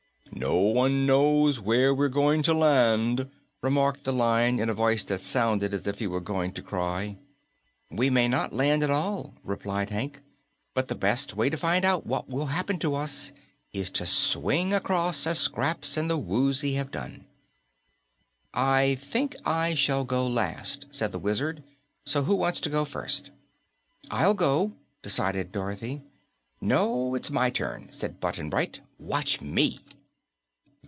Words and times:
"No 0.33 0.55
one 0.55 1.05
knows 1.05 1.59
where 1.59 1.93
we're 1.93 2.07
going 2.07 2.41
to 2.43 2.53
land!" 2.53 3.29
remarked 3.61 4.05
the 4.05 4.13
Lion 4.13 4.59
in 4.59 4.69
a 4.69 4.73
voice 4.73 5.03
that 5.03 5.19
sounded 5.19 5.73
as 5.73 5.85
if 5.85 5.99
he 5.99 6.07
were 6.07 6.21
going 6.21 6.53
to 6.53 6.61
cry. 6.63 7.17
"We 7.91 8.09
may 8.09 8.27
not 8.29 8.53
land 8.53 8.81
at 8.81 8.89
all," 8.89 9.35
replied 9.43 9.89
Hank, 9.91 10.21
"but 10.73 10.87
the 10.87 10.95
best 10.95 11.35
way 11.35 11.49
to 11.51 11.57
find 11.57 11.83
out 11.85 12.07
what 12.07 12.29
will 12.29 12.45
happen 12.47 12.79
to 12.79 12.95
us 12.95 13.33
is 13.73 13.89
to 13.91 14.05
swing 14.07 14.73
across 14.73 15.27
as 15.27 15.37
Scraps 15.37 15.95
and 15.97 16.09
the 16.09 16.17
Woozy 16.17 16.73
have 16.75 16.89
done." 16.91 17.25
"I 18.53 18.95
think 18.95 19.35
I 19.45 19.75
shall 19.75 20.05
go 20.05 20.25
last," 20.25 20.85
said 20.91 21.11
the 21.11 21.19
Wizard, 21.19 21.61
"so 22.05 22.23
who 22.23 22.35
wants 22.35 22.61
to 22.61 22.69
go 22.69 22.83
first?" 22.85 23.29
"I'll 24.09 24.33
go," 24.33 24.71
decided 25.03 25.51
Dorothy. 25.51 26.01
"No, 26.61 27.15
it's 27.15 27.29
my 27.29 27.49
turn 27.51 27.87
first," 27.87 27.99
said 27.99 28.19
Button 28.21 28.49
Bright. 28.49 28.79
"Watch 28.97 29.41
me!" 29.41 29.81